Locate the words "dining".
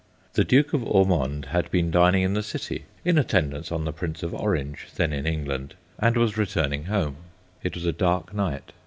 1.91-2.23